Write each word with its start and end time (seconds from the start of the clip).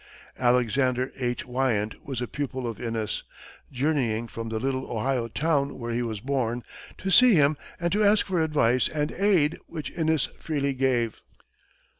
Alexander 0.39 1.11
H. 1.19 1.45
Wyant 1.45 2.03
was 2.03 2.21
a 2.21 2.27
pupil 2.27 2.67
of 2.67 2.81
Inness, 2.81 3.21
journeying 3.71 4.27
from 4.27 4.49
the 4.49 4.57
little 4.59 4.89
Ohio 4.89 5.27
town 5.27 5.77
where 5.77 5.93
he 5.93 6.01
was 6.01 6.19
born 6.21 6.63
to 6.97 7.11
see 7.11 7.35
him 7.35 7.55
and 7.79 7.91
to 7.91 8.03
ask 8.03 8.25
for 8.25 8.41
advice 8.41 8.87
and 8.89 9.11
aid, 9.11 9.59
which 9.67 9.91
Inness 9.91 10.29
freely 10.39 10.73
gave. 10.73 11.21